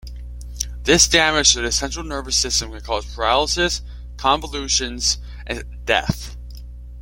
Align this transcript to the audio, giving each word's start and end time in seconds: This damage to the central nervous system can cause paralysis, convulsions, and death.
This 0.85 1.07
damage 1.07 1.53
to 1.53 1.61
the 1.61 1.71
central 1.71 2.03
nervous 2.03 2.35
system 2.35 2.71
can 2.71 2.81
cause 2.81 3.05
paralysis, 3.13 3.83
convulsions, 4.17 5.19
and 5.45 5.63
death. 5.85 6.35